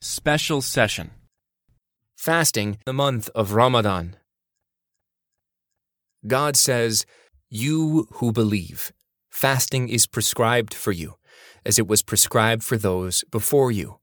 Special 0.00 0.60
Session 0.60 1.10
Fasting 2.16 2.76
the 2.84 2.92
month 2.92 3.30
of 3.34 3.54
Ramadan. 3.54 4.16
God 6.26 6.54
says, 6.54 7.06
You 7.48 8.06
who 8.12 8.30
believe, 8.30 8.92
fasting 9.30 9.88
is 9.88 10.06
prescribed 10.06 10.74
for 10.74 10.92
you, 10.92 11.14
as 11.64 11.78
it 11.78 11.88
was 11.88 12.02
prescribed 12.02 12.62
for 12.62 12.76
those 12.76 13.24
before 13.30 13.72
you, 13.72 13.98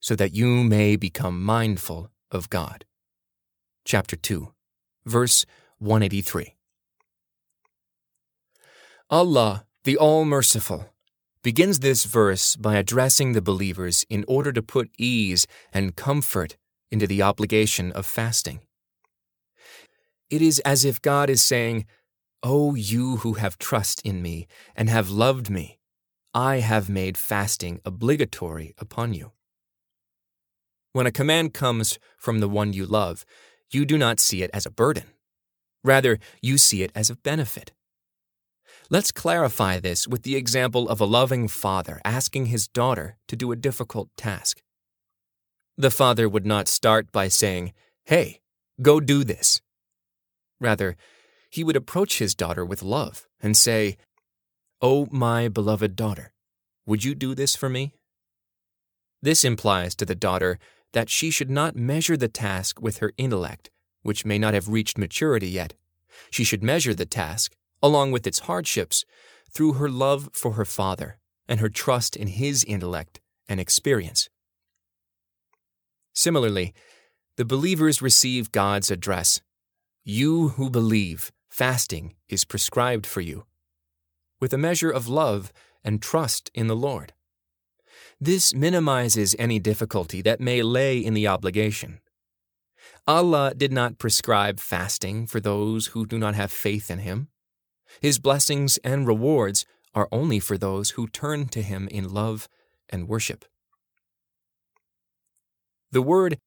so 0.00 0.16
that 0.16 0.34
you 0.34 0.64
may 0.64 0.96
become 0.96 1.42
mindful 1.44 2.10
of 2.30 2.48
God. 2.48 2.86
Chapter 3.84 4.16
2, 4.16 4.50
verse 5.04 5.44
183. 5.78 6.54
Allah, 9.10 9.66
the 9.84 9.98
All 9.98 10.24
Merciful, 10.24 10.86
begins 11.44 11.80
this 11.80 12.04
verse 12.04 12.56
by 12.56 12.76
addressing 12.76 13.32
the 13.32 13.42
believers 13.42 14.06
in 14.08 14.24
order 14.26 14.50
to 14.50 14.62
put 14.62 14.90
ease 14.96 15.46
and 15.74 15.94
comfort 15.94 16.56
into 16.90 17.06
the 17.06 17.20
obligation 17.20 17.92
of 17.92 18.06
fasting. 18.06 18.60
It 20.30 20.40
is 20.40 20.58
as 20.60 20.86
if 20.86 21.02
God 21.02 21.28
is 21.28 21.42
saying, 21.42 21.84
O 22.42 22.74
you 22.74 23.18
who 23.18 23.34
have 23.34 23.58
trust 23.58 24.00
in 24.06 24.22
me 24.22 24.46
and 24.74 24.88
have 24.88 25.10
loved 25.10 25.50
me, 25.50 25.78
I 26.32 26.60
have 26.60 26.88
made 26.88 27.18
fasting 27.18 27.78
obligatory 27.84 28.74
upon 28.78 29.12
you. 29.12 29.32
When 30.94 31.06
a 31.06 31.12
command 31.12 31.52
comes 31.52 31.98
from 32.16 32.40
the 32.40 32.48
one 32.48 32.72
you 32.72 32.86
love, 32.86 33.26
you 33.70 33.84
do 33.84 33.98
not 33.98 34.18
see 34.18 34.42
it 34.42 34.50
as 34.54 34.64
a 34.64 34.70
burden. 34.70 35.04
Rather, 35.82 36.18
you 36.40 36.56
see 36.56 36.82
it 36.82 36.90
as 36.94 37.10
a 37.10 37.16
benefit. 37.16 37.72
Let's 38.90 39.12
clarify 39.12 39.80
this 39.80 40.06
with 40.06 40.24
the 40.24 40.36
example 40.36 40.90
of 40.90 41.00
a 41.00 41.06
loving 41.06 41.48
father 41.48 42.02
asking 42.04 42.46
his 42.46 42.68
daughter 42.68 43.16
to 43.28 43.36
do 43.36 43.50
a 43.50 43.56
difficult 43.56 44.10
task. 44.14 44.60
The 45.78 45.90
father 45.90 46.28
would 46.28 46.44
not 46.44 46.68
start 46.68 47.10
by 47.10 47.28
saying, 47.28 47.72
Hey, 48.04 48.42
go 48.82 49.00
do 49.00 49.24
this. 49.24 49.62
Rather, 50.60 50.96
he 51.50 51.64
would 51.64 51.76
approach 51.76 52.18
his 52.18 52.34
daughter 52.34 52.62
with 52.62 52.82
love 52.82 53.26
and 53.40 53.56
say, 53.56 53.96
Oh, 54.82 55.08
my 55.10 55.48
beloved 55.48 55.96
daughter, 55.96 56.34
would 56.84 57.04
you 57.04 57.14
do 57.14 57.34
this 57.34 57.56
for 57.56 57.70
me? 57.70 57.94
This 59.22 59.44
implies 59.44 59.94
to 59.94 60.04
the 60.04 60.14
daughter 60.14 60.58
that 60.92 61.08
she 61.08 61.30
should 61.30 61.50
not 61.50 61.74
measure 61.74 62.18
the 62.18 62.28
task 62.28 62.82
with 62.82 62.98
her 62.98 63.12
intellect, 63.16 63.70
which 64.02 64.26
may 64.26 64.38
not 64.38 64.52
have 64.52 64.68
reached 64.68 64.98
maturity 64.98 65.48
yet. 65.48 65.72
She 66.30 66.44
should 66.44 66.62
measure 66.62 66.92
the 66.92 67.06
task 67.06 67.56
along 67.84 68.10
with 68.10 68.26
its 68.26 68.38
hardships, 68.40 69.04
through 69.52 69.74
her 69.74 69.90
love 69.90 70.30
for 70.32 70.52
her 70.52 70.64
father 70.64 71.18
and 71.46 71.60
her 71.60 71.68
trust 71.68 72.16
in 72.16 72.28
his 72.28 72.64
intellect 72.64 73.20
and 73.46 73.60
experience. 73.60 74.30
Similarly, 76.14 76.72
the 77.36 77.44
believers 77.44 78.00
receive 78.00 78.52
God's 78.52 78.90
address 78.90 79.42
You 80.02 80.48
who 80.56 80.70
believe, 80.70 81.30
fasting 81.50 82.14
is 82.26 82.46
prescribed 82.46 83.06
for 83.06 83.20
you, 83.20 83.44
with 84.40 84.54
a 84.54 84.58
measure 84.58 84.90
of 84.90 85.06
love 85.06 85.52
and 85.84 86.00
trust 86.00 86.50
in 86.54 86.68
the 86.68 86.76
Lord. 86.76 87.12
This 88.18 88.54
minimizes 88.54 89.36
any 89.38 89.58
difficulty 89.58 90.22
that 90.22 90.40
may 90.40 90.62
lay 90.62 90.98
in 90.98 91.12
the 91.12 91.26
obligation. 91.26 92.00
Allah 93.06 93.52
did 93.54 93.72
not 93.72 93.98
prescribe 93.98 94.58
fasting 94.58 95.26
for 95.26 95.38
those 95.38 95.88
who 95.88 96.06
do 96.06 96.18
not 96.18 96.34
have 96.34 96.50
faith 96.50 96.90
in 96.90 97.00
Him. 97.00 97.28
His 98.00 98.18
blessings 98.18 98.78
and 98.78 99.06
rewards 99.06 99.64
are 99.94 100.08
only 100.10 100.40
for 100.40 100.58
those 100.58 100.90
who 100.90 101.06
turn 101.08 101.46
to 101.48 101.62
Him 101.62 101.88
in 101.88 102.12
love 102.12 102.48
and 102.88 103.08
worship. 103.08 103.44
The 105.92 106.02
word 106.02 106.38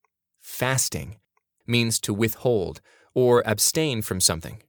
fasting 0.42 1.18
means 1.66 2.00
to 2.02 2.14
withhold 2.14 2.82
or 3.14 3.42
abstain 3.46 4.02
from 4.02 4.20
something. 4.20 4.62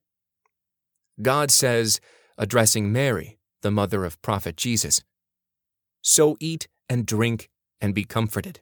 God 1.21 1.51
says, 1.51 2.01
addressing 2.37 2.93
Mary, 2.93 3.39
the 3.63 3.71
mother 3.71 4.05
of 4.05 4.23
Prophet 4.23 4.57
Jesus, 4.57 5.03
So 6.01 6.37
eat 6.41 6.69
and 6.89 7.05
drink 7.05 7.51
and 7.81 7.95
be 7.95 8.05
comforted. 8.05 8.61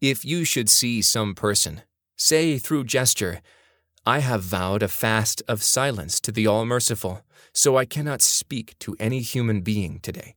If 0.00 0.24
you 0.24 0.44
should 0.44 0.70
see 0.70 1.02
some 1.02 1.34
person, 1.34 1.82
say 2.16 2.58
through 2.58 2.84
gesture, 2.84 3.40
I 4.06 4.18
have 4.18 4.42
vowed 4.42 4.82
a 4.82 4.88
fast 4.88 5.42
of 5.48 5.62
silence 5.62 6.20
to 6.20 6.30
the 6.30 6.46
All 6.46 6.66
Merciful, 6.66 7.22
so 7.54 7.78
I 7.78 7.86
cannot 7.86 8.20
speak 8.20 8.78
to 8.80 8.94
any 9.00 9.20
human 9.20 9.62
being 9.62 9.98
today. 9.98 10.34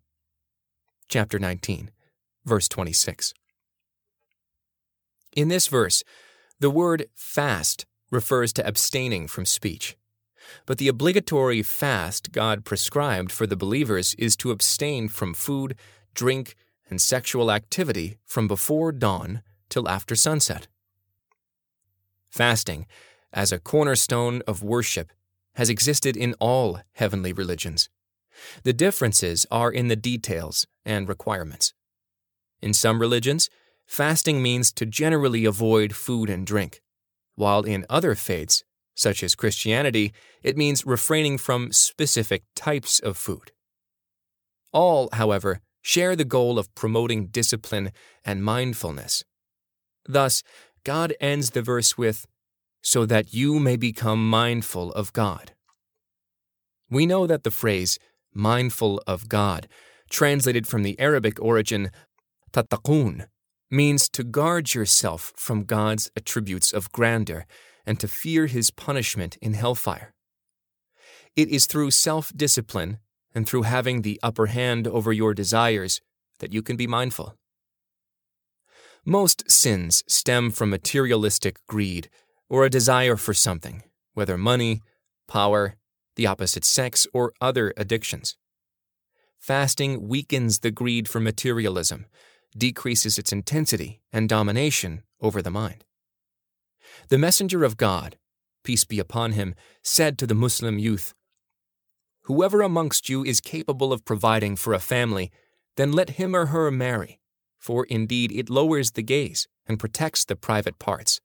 Chapter 1.09 1.37
19, 1.37 1.91
verse 2.45 2.69
26. 2.69 3.33
In 5.35 5.49
this 5.49 5.67
verse, 5.67 6.05
the 6.61 6.69
word 6.69 7.07
fast 7.13 7.85
refers 8.09 8.53
to 8.53 8.65
abstaining 8.65 9.27
from 9.27 9.45
speech. 9.45 9.97
But 10.65 10.77
the 10.77 10.87
obligatory 10.87 11.61
fast 11.61 12.31
God 12.31 12.63
prescribed 12.63 13.33
for 13.33 13.45
the 13.45 13.57
believers 13.57 14.15
is 14.17 14.37
to 14.37 14.51
abstain 14.51 15.09
from 15.09 15.33
food, 15.33 15.75
drink, 16.13 16.55
and 16.89 17.01
sexual 17.01 17.51
activity 17.51 18.15
from 18.25 18.47
before 18.47 18.93
dawn 18.93 19.41
till 19.67 19.89
after 19.89 20.15
sunset. 20.15 20.69
Fasting 22.29 22.85
as 23.33 23.51
a 23.51 23.59
cornerstone 23.59 24.41
of 24.47 24.63
worship 24.63 25.11
has 25.55 25.69
existed 25.69 26.15
in 26.15 26.35
all 26.39 26.79
heavenly 26.93 27.33
religions. 27.33 27.89
The 28.63 28.73
differences 28.73 29.45
are 29.49 29.71
in 29.71 29.87
the 29.87 29.95
details 29.95 30.67
and 30.85 31.09
requirements. 31.09 31.73
In 32.61 32.73
some 32.73 32.99
religions, 32.99 33.49
fasting 33.85 34.41
means 34.41 34.71
to 34.73 34.85
generally 34.85 35.45
avoid 35.45 35.95
food 35.95 36.29
and 36.29 36.45
drink, 36.45 36.81
while 37.35 37.63
in 37.63 37.85
other 37.89 38.15
faiths, 38.15 38.63
such 38.95 39.23
as 39.23 39.35
Christianity, 39.35 40.13
it 40.41 40.57
means 40.57 40.85
refraining 40.85 41.37
from 41.37 41.71
specific 41.71 42.43
types 42.55 42.99
of 42.99 43.17
food. 43.17 43.51
All, 44.71 45.09
however, 45.13 45.61
share 45.81 46.15
the 46.15 46.25
goal 46.25 46.59
of 46.59 46.73
promoting 46.75 47.27
discipline 47.27 47.91
and 48.25 48.43
mindfulness. 48.43 49.23
Thus, 50.07 50.43
God 50.83 51.13
ends 51.19 51.51
the 51.51 51.61
verse 51.61 51.97
with, 51.97 52.27
so 52.81 53.05
that 53.05 53.33
you 53.33 53.59
may 53.59 53.75
become 53.75 54.29
mindful 54.29 54.91
of 54.93 55.13
God. 55.13 55.51
We 56.89 57.05
know 57.05 57.27
that 57.27 57.43
the 57.43 57.51
phrase, 57.51 57.99
mindful 58.33 59.01
of 59.05 59.27
God, 59.27 59.67
translated 60.09 60.67
from 60.67 60.83
the 60.83 60.99
Arabic 60.99 61.41
origin, 61.41 61.91
tattaqun, 62.51 63.27
means 63.69 64.09
to 64.09 64.23
guard 64.23 64.73
yourself 64.73 65.33
from 65.35 65.65
God's 65.65 66.09
attributes 66.15 66.71
of 66.71 66.91
grandeur 66.91 67.45
and 67.85 67.99
to 67.99 68.07
fear 68.07 68.47
his 68.47 68.71
punishment 68.71 69.37
in 69.41 69.53
hellfire. 69.53 70.13
It 71.35 71.49
is 71.49 71.65
through 71.65 71.91
self 71.91 72.31
discipline 72.35 72.99
and 73.35 73.47
through 73.47 73.63
having 73.63 74.01
the 74.01 74.19
upper 74.23 74.47
hand 74.47 74.87
over 74.87 75.11
your 75.11 75.33
desires 75.33 76.01
that 76.39 76.53
you 76.53 76.61
can 76.61 76.75
be 76.75 76.87
mindful. 76.87 77.35
Most 79.05 79.49
sins 79.49 80.03
stem 80.07 80.51
from 80.51 80.69
materialistic 80.69 81.59
greed 81.67 82.09
or 82.49 82.65
a 82.65 82.69
desire 82.69 83.15
for 83.15 83.33
something, 83.33 83.83
whether 84.13 84.37
money, 84.37 84.81
power, 85.27 85.75
the 86.15 86.27
opposite 86.27 86.65
sex, 86.65 87.05
or 87.13 87.33
other 87.39 87.73
addictions. 87.77 88.35
Fasting 89.39 90.07
weakens 90.07 90.59
the 90.59 90.71
greed 90.71 91.07
for 91.07 91.19
materialism, 91.19 92.05
decreases 92.57 93.17
its 93.17 93.31
intensity 93.31 94.01
and 94.11 94.27
domination 94.27 95.03
over 95.21 95.41
the 95.41 95.51
mind. 95.51 95.85
The 97.09 97.17
messenger 97.17 97.63
of 97.63 97.77
God, 97.77 98.17
peace 98.63 98.85
be 98.85 98.99
upon 98.99 99.33
him, 99.33 99.55
said 99.83 100.17
to 100.17 100.27
the 100.27 100.35
Muslim 100.35 100.79
youth, 100.79 101.13
Whoever 102.23 102.61
amongst 102.61 103.07
you 103.07 103.23
is 103.23 103.39
capable 103.39 103.93
of 103.93 104.03
providing 104.03 104.57
for 104.57 104.73
a 104.73 104.79
family, 104.79 105.31
then 105.77 105.91
let 105.91 106.11
him 106.11 106.35
or 106.35 106.47
her 106.47 106.69
marry, 106.71 107.19
for 107.57 107.85
indeed 107.85 108.31
it 108.31 108.49
lowers 108.49 108.91
the 108.91 109.03
gaze 109.03 109.47
and 109.65 109.79
protects 109.79 110.25
the 110.25 110.35
private 110.35 110.79
parts. 110.79 111.21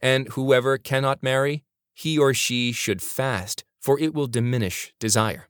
And 0.00 0.28
whoever 0.28 0.78
cannot 0.78 1.22
marry, 1.22 1.64
he 1.94 2.18
or 2.18 2.32
she 2.34 2.72
should 2.72 3.02
fast, 3.02 3.64
for 3.80 3.98
it 3.98 4.14
will 4.14 4.26
diminish 4.26 4.92
desire. 4.98 5.48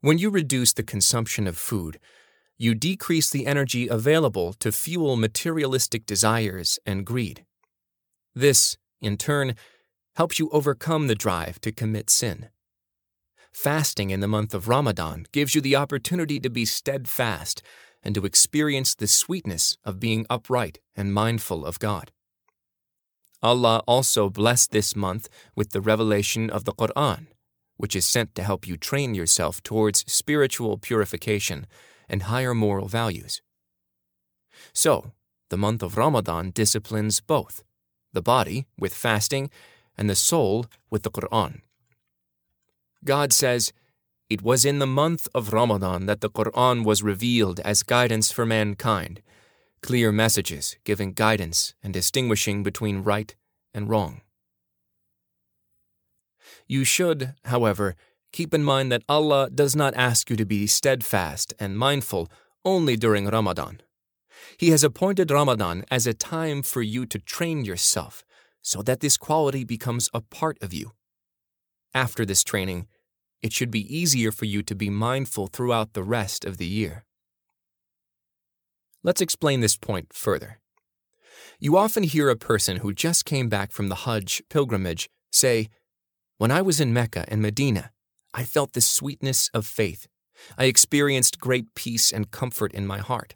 When 0.00 0.18
you 0.18 0.30
reduce 0.30 0.72
the 0.72 0.82
consumption 0.82 1.46
of 1.46 1.58
food, 1.58 1.98
you 2.56 2.74
decrease 2.74 3.30
the 3.30 3.46
energy 3.46 3.88
available 3.88 4.52
to 4.54 4.72
fuel 4.72 5.16
materialistic 5.16 6.06
desires 6.06 6.78
and 6.84 7.06
greed. 7.06 7.44
This, 8.34 8.76
in 9.00 9.16
turn, 9.16 9.54
helps 10.16 10.38
you 10.38 10.50
overcome 10.50 11.06
the 11.06 11.14
drive 11.14 11.60
to 11.60 11.72
commit 11.72 12.10
sin. 12.10 12.48
Fasting 13.52 14.10
in 14.10 14.20
the 14.20 14.28
month 14.28 14.54
of 14.54 14.68
Ramadan 14.68 15.26
gives 15.32 15.54
you 15.54 15.60
the 15.60 15.76
opportunity 15.76 16.38
to 16.40 16.50
be 16.50 16.64
steadfast 16.64 17.62
and 18.02 18.14
to 18.14 18.24
experience 18.24 18.94
the 18.94 19.06
sweetness 19.06 19.76
of 19.84 20.00
being 20.00 20.26
upright 20.30 20.78
and 20.96 21.12
mindful 21.12 21.64
of 21.64 21.78
God. 21.78 22.12
Allah 23.42 23.82
also 23.86 24.28
blessed 24.28 24.72
this 24.72 24.96
month 24.96 25.28
with 25.54 25.70
the 25.70 25.80
revelation 25.80 26.50
of 26.50 26.64
the 26.64 26.72
Quran, 26.72 27.26
which 27.76 27.94
is 27.94 28.06
sent 28.06 28.34
to 28.34 28.42
help 28.42 28.66
you 28.66 28.76
train 28.76 29.14
yourself 29.14 29.62
towards 29.62 30.04
spiritual 30.10 30.78
purification 30.78 31.66
and 32.08 32.24
higher 32.24 32.54
moral 32.54 32.88
values. 32.88 33.40
So, 34.72 35.12
the 35.50 35.56
month 35.56 35.82
of 35.82 35.96
Ramadan 35.96 36.50
disciplines 36.50 37.20
both 37.20 37.62
the 38.12 38.22
body 38.22 38.66
with 38.78 38.94
fasting 38.94 39.50
and 39.96 40.08
the 40.08 40.16
soul 40.16 40.66
with 40.90 41.02
the 41.02 41.10
Quran. 41.10 41.60
God 43.04 43.32
says, 43.32 43.72
It 44.28 44.42
was 44.42 44.66
in 44.66 44.78
the 44.78 44.86
month 44.86 45.26
of 45.34 45.54
Ramadan 45.54 46.04
that 46.04 46.20
the 46.20 46.28
Quran 46.28 46.84
was 46.84 47.02
revealed 47.02 47.60
as 47.60 47.82
guidance 47.82 48.30
for 48.30 48.44
mankind, 48.44 49.22
clear 49.80 50.12
messages 50.12 50.76
giving 50.84 51.14
guidance 51.14 51.74
and 51.82 51.94
distinguishing 51.94 52.62
between 52.62 53.02
right 53.02 53.34
and 53.72 53.88
wrong. 53.88 54.20
You 56.66 56.84
should, 56.84 57.34
however, 57.44 57.96
keep 58.30 58.52
in 58.52 58.62
mind 58.62 58.92
that 58.92 59.04
Allah 59.08 59.48
does 59.48 59.74
not 59.74 59.94
ask 59.96 60.28
you 60.28 60.36
to 60.36 60.44
be 60.44 60.66
steadfast 60.66 61.54
and 61.58 61.78
mindful 61.78 62.28
only 62.66 62.96
during 62.96 63.26
Ramadan. 63.26 63.80
He 64.58 64.70
has 64.70 64.84
appointed 64.84 65.30
Ramadan 65.30 65.84
as 65.90 66.06
a 66.06 66.12
time 66.12 66.62
for 66.62 66.82
you 66.82 67.06
to 67.06 67.18
train 67.18 67.64
yourself 67.64 68.24
so 68.60 68.82
that 68.82 69.00
this 69.00 69.16
quality 69.16 69.64
becomes 69.64 70.10
a 70.12 70.20
part 70.20 70.58
of 70.60 70.74
you. 70.74 70.92
After 71.94 72.26
this 72.26 72.44
training, 72.44 72.86
it 73.42 73.52
should 73.52 73.70
be 73.70 73.94
easier 73.94 74.32
for 74.32 74.44
you 74.44 74.62
to 74.62 74.74
be 74.74 74.90
mindful 74.90 75.46
throughout 75.46 75.92
the 75.92 76.02
rest 76.02 76.44
of 76.44 76.56
the 76.56 76.66
year. 76.66 77.04
Let's 79.02 79.20
explain 79.20 79.60
this 79.60 79.76
point 79.76 80.12
further. 80.12 80.58
You 81.60 81.76
often 81.76 82.02
hear 82.02 82.28
a 82.28 82.36
person 82.36 82.78
who 82.78 82.92
just 82.92 83.24
came 83.24 83.48
back 83.48 83.72
from 83.72 83.88
the 83.88 83.94
Hajj 84.06 84.42
pilgrimage 84.48 85.08
say, 85.30 85.68
When 86.36 86.50
I 86.50 86.62
was 86.62 86.80
in 86.80 86.92
Mecca 86.92 87.24
and 87.28 87.40
Medina, 87.40 87.90
I 88.34 88.44
felt 88.44 88.72
the 88.72 88.80
sweetness 88.80 89.50
of 89.54 89.66
faith. 89.66 90.06
I 90.56 90.64
experienced 90.64 91.40
great 91.40 91.74
peace 91.74 92.12
and 92.12 92.30
comfort 92.30 92.72
in 92.72 92.86
my 92.86 92.98
heart. 92.98 93.34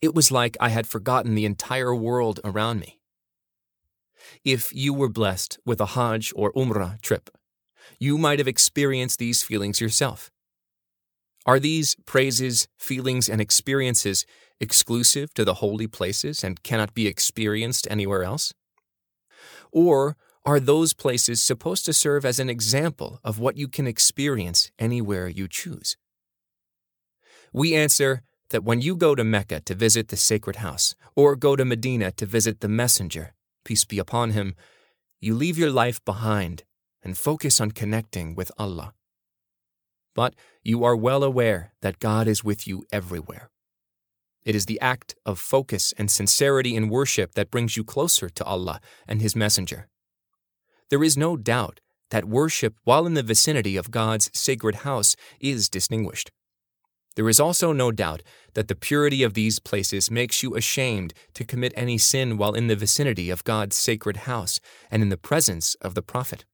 It 0.00 0.14
was 0.14 0.30
like 0.30 0.56
I 0.60 0.68
had 0.68 0.86
forgotten 0.86 1.34
the 1.34 1.44
entire 1.44 1.94
world 1.94 2.38
around 2.44 2.80
me. 2.80 3.00
If 4.44 4.72
you 4.72 4.94
were 4.94 5.08
blessed 5.08 5.58
with 5.64 5.80
a 5.80 5.86
Hajj 5.86 6.32
or 6.36 6.52
Umrah 6.52 7.00
trip, 7.02 7.30
you 7.98 8.18
might 8.18 8.38
have 8.38 8.48
experienced 8.48 9.18
these 9.18 9.42
feelings 9.42 9.80
yourself. 9.80 10.30
Are 11.44 11.58
these 11.58 11.96
praises, 12.06 12.68
feelings, 12.78 13.28
and 13.28 13.40
experiences 13.40 14.24
exclusive 14.60 15.34
to 15.34 15.44
the 15.44 15.54
holy 15.54 15.88
places 15.88 16.44
and 16.44 16.62
cannot 16.62 16.94
be 16.94 17.08
experienced 17.08 17.88
anywhere 17.90 18.22
else? 18.22 18.52
Or 19.72 20.16
are 20.44 20.60
those 20.60 20.92
places 20.92 21.42
supposed 21.42 21.84
to 21.86 21.92
serve 21.92 22.24
as 22.24 22.38
an 22.38 22.48
example 22.48 23.20
of 23.24 23.38
what 23.38 23.56
you 23.56 23.68
can 23.68 23.86
experience 23.86 24.70
anywhere 24.78 25.28
you 25.28 25.48
choose? 25.48 25.96
We 27.52 27.74
answer 27.74 28.22
that 28.50 28.64
when 28.64 28.80
you 28.80 28.96
go 28.96 29.14
to 29.14 29.24
Mecca 29.24 29.60
to 29.60 29.74
visit 29.74 30.08
the 30.08 30.16
sacred 30.16 30.56
house, 30.56 30.94
or 31.16 31.36
go 31.36 31.56
to 31.56 31.64
Medina 31.64 32.12
to 32.12 32.26
visit 32.26 32.60
the 32.60 32.68
messenger, 32.68 33.34
peace 33.64 33.84
be 33.84 33.98
upon 33.98 34.30
him, 34.30 34.54
you 35.20 35.34
leave 35.34 35.58
your 35.58 35.70
life 35.70 36.04
behind 36.04 36.64
and 37.02 37.16
focus 37.16 37.60
on 37.60 37.72
connecting 37.72 38.34
with 38.34 38.50
Allah. 38.58 38.94
But 40.14 40.34
you 40.62 40.84
are 40.84 40.96
well 40.96 41.24
aware 41.24 41.72
that 41.80 41.98
God 41.98 42.28
is 42.28 42.44
with 42.44 42.66
you 42.66 42.84
everywhere. 42.92 43.50
It 44.44 44.54
is 44.54 44.66
the 44.66 44.80
act 44.80 45.14
of 45.24 45.38
focus 45.38 45.94
and 45.96 46.10
sincerity 46.10 46.74
in 46.74 46.88
worship 46.88 47.34
that 47.34 47.50
brings 47.50 47.76
you 47.76 47.84
closer 47.84 48.28
to 48.28 48.44
Allah 48.44 48.80
and 49.06 49.22
His 49.22 49.36
Messenger. 49.36 49.88
There 50.90 51.04
is 51.04 51.16
no 51.16 51.36
doubt 51.36 51.80
that 52.10 52.26
worship 52.26 52.74
while 52.84 53.06
in 53.06 53.14
the 53.14 53.22
vicinity 53.22 53.76
of 53.76 53.90
God's 53.90 54.30
sacred 54.34 54.76
house 54.76 55.16
is 55.40 55.68
distinguished. 55.68 56.30
There 57.14 57.28
is 57.28 57.40
also 57.40 57.72
no 57.72 57.92
doubt 57.92 58.22
that 58.54 58.68
the 58.68 58.74
purity 58.74 59.22
of 59.22 59.34
these 59.34 59.58
places 59.58 60.10
makes 60.10 60.42
you 60.42 60.56
ashamed 60.56 61.14
to 61.34 61.44
commit 61.44 61.72
any 61.76 61.98
sin 61.98 62.36
while 62.36 62.54
in 62.54 62.66
the 62.66 62.76
vicinity 62.76 63.30
of 63.30 63.44
God's 63.44 63.76
sacred 63.76 64.18
house 64.18 64.60
and 64.90 65.02
in 65.02 65.08
the 65.08 65.16
presence 65.16 65.74
of 65.76 65.94
the 65.94 66.02
Prophet. 66.02 66.44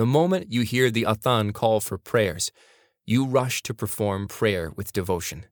The 0.00 0.06
moment 0.06 0.50
you 0.50 0.62
hear 0.62 0.90
the 0.90 1.02
Athan 1.02 1.52
call 1.52 1.78
for 1.78 1.98
prayers, 1.98 2.50
you 3.04 3.26
rush 3.26 3.62
to 3.64 3.74
perform 3.74 4.28
prayer 4.28 4.72
with 4.74 4.94
devotion. 4.94 5.44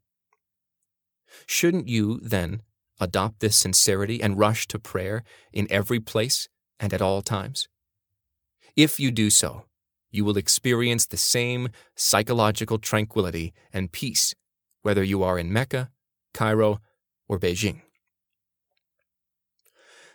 Shouldn't 1.45 1.87
you, 1.87 2.19
then, 2.21 2.62
adopt 2.99 3.41
this 3.41 3.59
sincerity 3.59 4.23
and 4.23 4.39
rush 4.39 4.67
to 4.69 4.79
prayer 4.79 5.23
in 5.53 5.67
every 5.69 6.00
place 6.00 6.49
and 6.81 6.95
at 6.95 7.03
all 7.03 7.21
times? 7.21 7.69
If 8.75 8.99
you 8.99 9.11
do 9.11 9.29
so, 9.29 9.67
you 10.11 10.25
will 10.25 10.39
experience 10.39 11.05
the 11.05 11.19
same 11.19 11.69
psychological 11.95 12.79
tranquility 12.79 13.53
and 13.71 13.93
peace 13.93 14.35
whether 14.81 15.05
you 15.05 15.23
are 15.23 15.39
in 15.39 15.53
Mecca, 15.53 15.91
Cairo, 16.33 16.81
or 17.29 17.39
Beijing. 17.39 17.83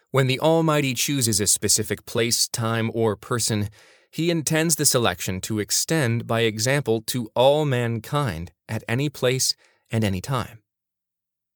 When 0.09 0.25
the 0.25 0.39
Almighty 0.39 0.95
chooses 0.95 1.39
a 1.39 1.45
specific 1.45 2.07
place, 2.07 2.47
time, 2.47 2.89
or 2.95 3.15
person, 3.15 3.69
He 4.13 4.30
intends 4.30 4.75
the 4.75 4.86
selection 4.86 5.42
to 5.42 5.57
extend 5.57 6.27
by 6.27 6.42
example 6.42 7.01
to 7.07 7.31
all 7.36 7.65
mankind 7.65 8.51
at 8.69 8.83
any 8.88 9.10
place 9.10 9.56
and 9.89 10.04
any 10.04 10.21
time. 10.21 10.62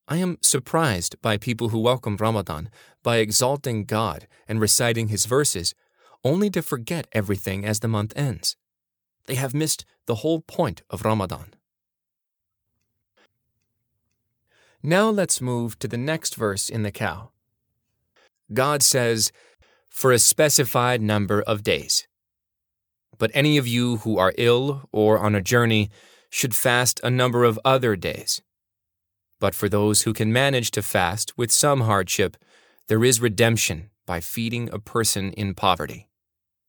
I 0.08 0.16
am 0.16 0.38
surprised 0.40 1.22
by 1.22 1.36
people 1.36 1.68
who 1.68 1.78
welcome 1.78 2.16
Ramadan 2.16 2.68
by 3.04 3.18
exalting 3.18 3.84
God 3.84 4.26
and 4.48 4.60
reciting 4.60 5.06
His 5.06 5.24
verses 5.24 5.72
only 6.24 6.50
to 6.50 6.60
forget 6.60 7.06
everything 7.12 7.64
as 7.64 7.78
the 7.78 7.86
month 7.86 8.12
ends. 8.16 8.56
They 9.26 9.36
have 9.36 9.54
missed 9.54 9.84
the 10.06 10.16
whole 10.16 10.40
point 10.40 10.82
of 10.90 11.04
Ramadan. 11.04 11.54
Now 14.82 15.10
let's 15.10 15.40
move 15.40 15.78
to 15.78 15.86
the 15.86 15.96
next 15.96 16.34
verse 16.34 16.68
in 16.68 16.82
the 16.82 16.90
cow. 16.90 17.30
God 18.52 18.82
says, 18.82 19.30
For 19.88 20.10
a 20.10 20.18
specified 20.18 21.00
number 21.00 21.40
of 21.42 21.62
days. 21.62 22.08
But 23.18 23.30
any 23.34 23.58
of 23.58 23.66
you 23.66 23.98
who 23.98 24.16
are 24.18 24.32
ill 24.38 24.88
or 24.92 25.18
on 25.18 25.34
a 25.34 25.42
journey 25.42 25.90
should 26.30 26.54
fast 26.54 27.00
a 27.02 27.10
number 27.10 27.44
of 27.44 27.58
other 27.64 27.96
days. 27.96 28.42
But 29.40 29.54
for 29.54 29.68
those 29.68 30.02
who 30.02 30.12
can 30.12 30.32
manage 30.32 30.70
to 30.72 30.82
fast 30.82 31.36
with 31.36 31.52
some 31.52 31.82
hardship, 31.82 32.36
there 32.88 33.04
is 33.04 33.20
redemption 33.20 33.90
by 34.06 34.20
feeding 34.20 34.68
a 34.72 34.78
person 34.78 35.32
in 35.32 35.54
poverty. 35.54 36.08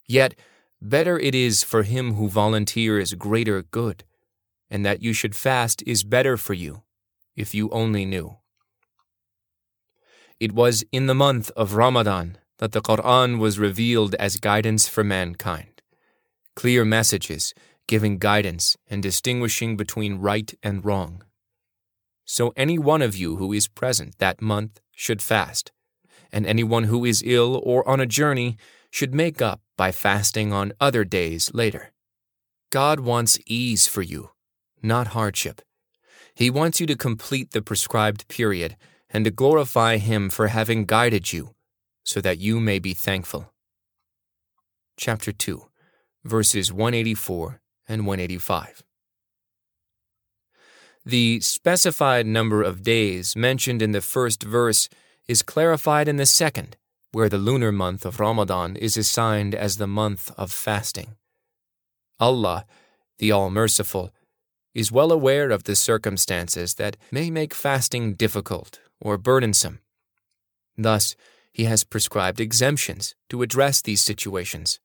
Yet, 0.07 0.35
better 0.81 1.17
it 1.17 1.35
is 1.35 1.63
for 1.63 1.83
him 1.83 2.13
who 2.13 2.29
volunteers 2.29 3.13
greater 3.13 3.61
good, 3.61 4.03
and 4.69 4.85
that 4.85 5.01
you 5.01 5.13
should 5.13 5.35
fast 5.35 5.83
is 5.85 6.03
better 6.03 6.37
for 6.37 6.53
you, 6.53 6.83
if 7.35 7.55
you 7.55 7.69
only 7.69 8.05
knew. 8.05 8.37
It 10.39 10.51
was 10.53 10.83
in 10.91 11.07
the 11.07 11.15
month 11.15 11.51
of 11.55 11.73
Ramadan 11.73 12.37
that 12.59 12.71
the 12.71 12.81
Quran 12.81 13.39
was 13.39 13.59
revealed 13.59 14.15
as 14.15 14.37
guidance 14.37 14.87
for 14.87 15.03
mankind. 15.03 15.78
Clear 16.59 16.83
messages 16.83 17.53
giving 17.87 18.17
guidance 18.17 18.75
and 18.89 19.01
distinguishing 19.01 19.77
between 19.77 20.19
right 20.19 20.53
and 20.61 20.83
wrong. 20.83 21.23
So 22.25 22.51
any 22.57 22.77
one 22.77 23.01
of 23.01 23.15
you 23.15 23.37
who 23.37 23.53
is 23.53 23.69
present 23.69 24.17
that 24.17 24.41
month 24.41 24.81
should 24.93 25.21
fast, 25.21 25.71
and 26.33 26.45
anyone 26.45 26.83
who 26.83 27.05
is 27.05 27.23
ill 27.25 27.61
or 27.63 27.87
on 27.87 28.01
a 28.01 28.05
journey 28.05 28.57
should 28.91 29.15
make 29.15 29.41
up 29.41 29.61
by 29.77 29.93
fasting 29.93 30.51
on 30.51 30.73
other 30.81 31.05
days 31.05 31.49
later. 31.53 31.93
God 32.71 32.99
wants 32.99 33.39
ease 33.45 33.87
for 33.87 34.01
you, 34.01 34.31
not 34.83 35.15
hardship. 35.15 35.61
He 36.35 36.49
wants 36.49 36.81
you 36.81 36.87
to 36.87 36.97
complete 36.97 37.51
the 37.51 37.61
prescribed 37.61 38.27
period 38.27 38.75
and 39.09 39.23
to 39.23 39.31
glorify 39.31 39.95
Him 39.95 40.29
for 40.29 40.47
having 40.47 40.83
guided 40.83 41.31
you, 41.31 41.55
so 42.03 42.19
that 42.19 42.39
you 42.39 42.59
may 42.59 42.79
be 42.79 42.93
thankful. 42.93 43.53
Chapter 44.97 45.31
2, 45.31 45.68
verses 46.23 46.71
184 46.71 47.61
and 47.87 48.05
185. 48.05 48.83
The 51.05 51.39
specified 51.39 52.25
number 52.25 52.61
of 52.61 52.83
days 52.83 53.35
mentioned 53.35 53.81
in 53.81 53.93
the 53.93 54.01
first 54.01 54.43
verse 54.43 54.89
is 55.27 55.41
clarified 55.41 56.07
in 56.07 56.17
the 56.17 56.25
second 56.25 56.75
where 57.11 57.29
the 57.29 57.37
lunar 57.37 57.71
month 57.71 58.05
of 58.05 58.19
Ramadan 58.19 58.75
is 58.75 58.95
assigned 58.95 59.55
as 59.55 59.77
the 59.77 59.87
month 59.87 60.31
of 60.37 60.51
fasting. 60.51 61.15
Allah, 62.19 62.65
the 63.17 63.31
All 63.31 63.49
Merciful, 63.49 64.11
is 64.75 64.91
well 64.91 65.11
aware 65.11 65.49
of 65.49 65.63
the 65.63 65.75
circumstances 65.75 66.75
that 66.75 66.97
may 67.11 67.31
make 67.31 67.53
fasting 67.53 68.13
difficult 68.13 68.79
or 69.01 69.17
burdensome. 69.17 69.79
Thus, 70.77 71.15
He 71.51 71.65
has 71.65 71.83
prescribed 71.83 72.39
exemptions 72.39 73.15
to 73.29 73.41
address 73.41 73.81
these 73.81 74.01
situations. 74.01 74.79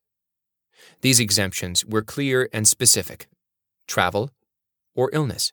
These 1.00 1.20
exemptions 1.20 1.84
were 1.84 2.02
clear 2.02 2.48
and 2.52 2.66
specific 2.66 3.26
travel 3.86 4.30
or 4.94 5.10
illness. 5.12 5.52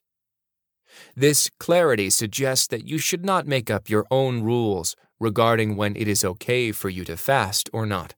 This 1.16 1.50
clarity 1.60 2.10
suggests 2.10 2.68
that 2.68 2.88
you 2.88 2.98
should 2.98 3.26
not 3.26 3.48
make 3.48 3.70
up 3.70 3.90
your 3.90 4.06
own 4.12 4.42
rules 4.42 4.96
regarding 5.20 5.76
when 5.76 5.96
it 5.96 6.08
is 6.08 6.26
okay 6.26 6.72
for 6.72 6.90
you 6.90 7.04
to 7.06 7.18
fast 7.18 7.70
or 7.72 7.86
not. 7.86 8.16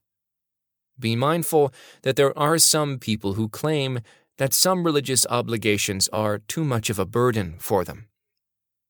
Be 1.00 1.15
mindful 1.15 1.74
that 2.03 2.15
there 2.15 2.38
are 2.38 2.58
some 2.58 3.00
people 3.00 3.34
who 3.34 3.50
claim 3.50 4.00
that 4.38 4.53
some 4.53 4.84
religious 4.84 5.25
obligations 5.29 6.08
are 6.10 6.39
too 6.39 6.63
much 6.63 6.89
of 6.89 7.00
a 7.00 7.05
burden 7.05 7.55
for 7.60 7.84
them. 7.84 8.08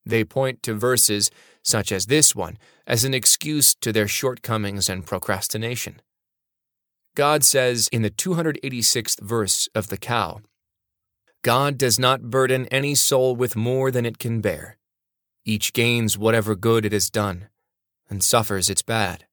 They 0.05 0.23
point 0.23 0.63
to 0.63 0.73
verses 0.73 1.31
such 1.63 1.91
as 1.91 2.07
this 2.07 2.35
one 2.35 2.57
as 2.85 3.03
an 3.03 3.13
excuse 3.13 3.73
to 3.75 3.91
their 3.91 4.07
shortcomings 4.07 4.89
and 4.89 5.05
procrastination. 5.05 6.01
God 7.15 7.43
says 7.43 7.87
in 7.89 8.01
the 8.01 8.09
286th 8.09 9.21
verse 9.21 9.69
of 9.75 9.87
the 9.87 9.97
cow 9.97 10.41
God 11.43 11.77
does 11.77 11.99
not 11.99 12.29
burden 12.29 12.67
any 12.67 12.95
soul 12.95 13.35
with 13.35 13.55
more 13.55 13.91
than 13.91 14.05
it 14.05 14.17
can 14.17 14.41
bear. 14.41 14.77
Each 15.45 15.73
gains 15.73 16.17
whatever 16.17 16.55
good 16.55 16.85
it 16.85 16.93
has 16.93 17.09
done, 17.09 17.49
and 18.09 18.23
suffers 18.23 18.69
its 18.69 18.81
bad. 18.81 19.25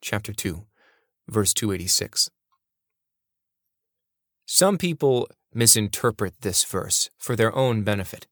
Chapter 0.00 0.32
2, 0.32 0.64
verse 1.28 1.52
286. 1.52 2.30
Some 4.46 4.78
people 4.78 5.28
misinterpret 5.52 6.40
this 6.40 6.64
verse 6.64 7.10
for 7.18 7.36
their 7.36 7.54
own 7.54 7.82
benefit. 7.82 8.26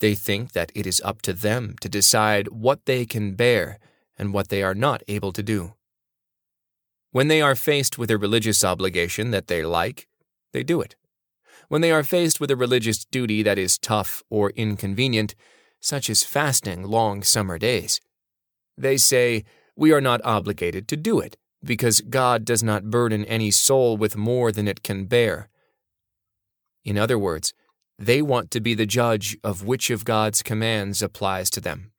They 0.00 0.14
think 0.14 0.52
that 0.52 0.72
it 0.74 0.86
is 0.86 1.00
up 1.04 1.22
to 1.22 1.32
them 1.32 1.76
to 1.80 1.88
decide 1.88 2.48
what 2.48 2.86
they 2.86 3.06
can 3.06 3.34
bear 3.34 3.78
and 4.18 4.34
what 4.34 4.48
they 4.48 4.62
are 4.62 4.74
not 4.74 5.02
able 5.06 5.32
to 5.32 5.42
do. 5.42 5.74
When 7.10 7.28
they 7.28 7.40
are 7.40 7.54
faced 7.54 7.98
with 7.98 8.10
a 8.10 8.18
religious 8.18 8.62
obligation 8.62 9.30
that 9.30 9.46
they 9.46 9.64
like, 9.64 10.08
they 10.52 10.62
do 10.62 10.80
it. 10.80 10.94
When 11.68 11.80
they 11.80 11.90
are 11.90 12.02
faced 12.02 12.40
with 12.40 12.50
a 12.50 12.56
religious 12.56 13.04
duty 13.04 13.42
that 13.42 13.58
is 13.58 13.78
tough 13.78 14.22
or 14.30 14.50
inconvenient, 14.50 15.34
such 15.80 16.10
as 16.10 16.22
fasting 16.22 16.82
long 16.82 17.22
summer 17.22 17.58
days, 17.58 18.00
they 18.76 18.96
say, 18.96 19.44
We 19.76 19.92
are 19.92 20.00
not 20.00 20.20
obligated 20.24 20.88
to 20.88 20.96
do 20.96 21.18
it, 21.20 21.36
because 21.64 22.00
God 22.00 22.44
does 22.44 22.62
not 22.62 22.90
burden 22.90 23.24
any 23.24 23.50
soul 23.50 23.96
with 23.96 24.16
more 24.16 24.52
than 24.52 24.68
it 24.68 24.82
can 24.82 25.06
bear. 25.06 25.48
In 26.84 26.96
other 26.96 27.18
words, 27.18 27.52
they 27.98 28.22
want 28.22 28.50
to 28.52 28.60
be 28.60 28.74
the 28.74 28.86
judge 28.86 29.36
of 29.42 29.64
which 29.64 29.90
of 29.90 30.04
God's 30.04 30.42
commands 30.42 31.02
applies 31.02 31.50
to 31.50 31.60
them. 31.60 31.90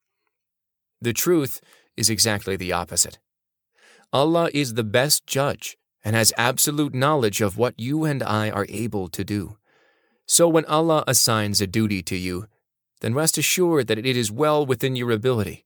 The 1.01 1.13
truth 1.13 1.61
is 1.97 2.09
exactly 2.09 2.55
the 2.55 2.73
opposite. 2.73 3.19
Allah 4.11 4.49
is 4.53 4.73
the 4.73 4.83
best 4.83 5.27
judge 5.27 5.77
and 6.03 6.15
has 6.15 6.33
absolute 6.37 6.93
knowledge 6.93 7.41
of 7.41 7.57
what 7.57 7.79
you 7.79 8.05
and 8.05 8.23
I 8.23 8.49
are 8.49 8.65
able 8.69 9.07
to 9.09 9.23
do. 9.23 9.57
So 10.25 10.47
when 10.47 10.65
Allah 10.65 11.03
assigns 11.07 11.61
a 11.61 11.67
duty 11.67 12.01
to 12.03 12.15
you, 12.15 12.47
then 13.01 13.13
rest 13.13 13.37
assured 13.37 13.87
that 13.87 13.97
it 13.97 14.17
is 14.17 14.31
well 14.31 14.65
within 14.65 14.95
your 14.95 15.11
ability, 15.11 15.65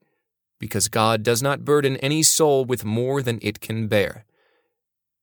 because 0.59 0.87
God 0.87 1.23
does 1.23 1.41
not 1.41 1.65
burden 1.65 1.97
any 1.97 2.23
soul 2.23 2.65
with 2.65 2.85
more 2.85 3.21
than 3.21 3.39
it 3.41 3.59
can 3.59 3.87
bear. 3.87 4.25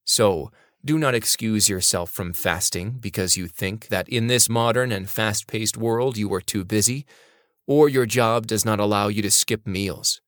So, 0.04 0.50
do 0.84 0.98
not 0.98 1.14
excuse 1.14 1.68
yourself 1.68 2.10
from 2.10 2.32
fasting 2.32 2.98
because 3.00 3.36
you 3.36 3.46
think 3.46 3.88
that 3.88 4.08
in 4.08 4.28
this 4.28 4.48
modern 4.48 4.90
and 4.90 5.10
fast 5.10 5.46
paced 5.46 5.76
world 5.76 6.16
you 6.16 6.32
are 6.32 6.40
too 6.40 6.64
busy, 6.64 7.04
or 7.66 7.88
your 7.88 8.06
job 8.06 8.46
does 8.46 8.64
not 8.64 8.80
allow 8.80 9.08
you 9.08 9.22
to 9.22 9.30
skip 9.30 9.66
meals. 9.66 10.20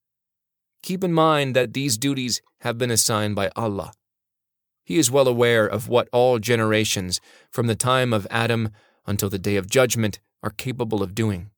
Keep 0.83 1.03
in 1.05 1.13
mind 1.13 1.57
that 1.57 1.73
these 1.73 1.97
duties 1.97 2.43
have 2.62 2.78
been 2.78 2.90
assigned 2.90 3.37
by 3.37 3.50
Allah. 3.54 3.92
He 4.85 4.99
is 4.99 5.11
well 5.11 5.28
aware 5.28 5.66
of 5.66 5.88
what 5.88 6.09
all 6.12 6.38
generations, 6.38 7.21
from 7.50 7.66
the 7.66 7.76
time 7.76 8.12
of 8.12 8.26
Adam 8.31 8.71
until 9.07 9.28
the 9.28 9.38
day 9.38 9.57
of 9.57 9.71
judgment, 9.71 10.19
are 10.42 10.50
capable 10.50 11.02
of 11.02 11.14
doing. 11.14 11.50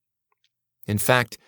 In 0.86 0.98
fact, 0.98 1.38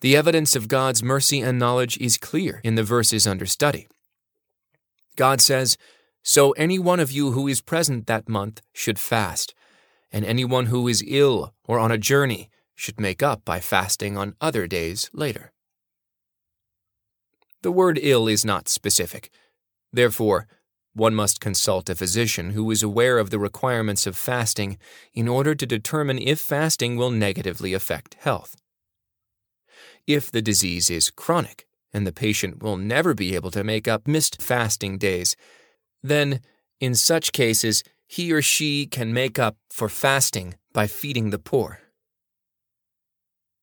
the 0.00 0.16
evidence 0.16 0.54
of 0.54 0.68
God's 0.68 1.02
mercy 1.02 1.40
and 1.40 1.58
knowledge 1.58 1.96
is 1.98 2.18
clear 2.18 2.60
in 2.62 2.74
the 2.74 2.84
verses 2.84 3.26
under 3.26 3.46
study. 3.46 3.88
God 5.16 5.40
says, 5.40 5.76
so 6.22 6.52
any 6.52 6.78
one 6.78 7.00
of 7.00 7.12
you 7.12 7.32
who 7.32 7.48
is 7.48 7.60
present 7.60 8.06
that 8.06 8.28
month 8.28 8.62
should 8.72 8.98
fast, 8.98 9.54
and 10.10 10.24
anyone 10.24 10.66
who 10.66 10.86
is 10.88 11.04
ill 11.06 11.54
or 11.64 11.78
on 11.78 11.90
a 11.90 11.98
journey 11.98 12.50
should 12.74 13.00
make 13.00 13.22
up 13.22 13.44
by 13.44 13.60
fasting 13.60 14.16
on 14.16 14.34
other 14.40 14.66
days 14.66 15.10
later. 15.12 15.53
The 17.64 17.72
word 17.72 17.98
ill 18.02 18.28
is 18.28 18.44
not 18.44 18.68
specific. 18.68 19.30
Therefore, 19.90 20.46
one 20.92 21.14
must 21.14 21.40
consult 21.40 21.88
a 21.88 21.94
physician 21.94 22.50
who 22.50 22.70
is 22.70 22.82
aware 22.82 23.18
of 23.18 23.30
the 23.30 23.38
requirements 23.38 24.06
of 24.06 24.18
fasting 24.18 24.76
in 25.14 25.28
order 25.28 25.54
to 25.54 25.64
determine 25.64 26.18
if 26.18 26.38
fasting 26.38 26.98
will 26.98 27.10
negatively 27.10 27.72
affect 27.72 28.18
health. 28.20 28.54
If 30.06 30.30
the 30.30 30.42
disease 30.42 30.90
is 30.90 31.08
chronic 31.08 31.66
and 31.90 32.06
the 32.06 32.12
patient 32.12 32.62
will 32.62 32.76
never 32.76 33.14
be 33.14 33.34
able 33.34 33.50
to 33.52 33.64
make 33.64 33.88
up 33.88 34.06
missed 34.06 34.42
fasting 34.42 34.98
days, 34.98 35.34
then, 36.02 36.42
in 36.80 36.94
such 36.94 37.32
cases, 37.32 37.82
he 38.06 38.30
or 38.30 38.42
she 38.42 38.86
can 38.86 39.14
make 39.14 39.38
up 39.38 39.56
for 39.70 39.88
fasting 39.88 40.56
by 40.74 40.86
feeding 40.86 41.30
the 41.30 41.38
poor. 41.38 41.80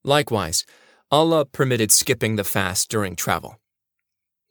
Likewise, 0.04 0.66
Allah 1.12 1.46
permitted 1.46 1.92
skipping 1.92 2.36
the 2.36 2.44
fast 2.44 2.90
during 2.90 3.16
travel. 3.16 3.61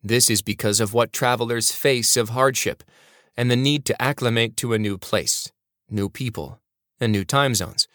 This 0.03 0.31
is 0.31 0.43
because 0.43 0.81
of 0.81 0.95
what 0.95 1.13
travelers 1.13 1.73
face 1.73 2.17
of 2.17 2.31
hardship 2.31 2.83
and 3.37 3.51
the 3.51 3.57
need 3.57 3.85
to 3.87 4.03
acclimate 4.03 4.57
to 4.59 4.73
a 4.73 4.79
new 4.79 4.97
place, 4.97 5.53
new 5.91 6.09
people, 6.09 6.61
and 6.99 7.13
new 7.13 7.25
time 7.25 7.55
zones. 7.55 7.87